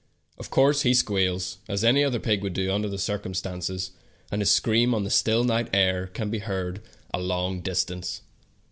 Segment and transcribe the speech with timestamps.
[0.39, 3.91] Of course he squeals, as any other pig would do under the circumstances,
[4.31, 6.81] and his scream on the still night air can be heard
[7.13, 8.21] a long distance.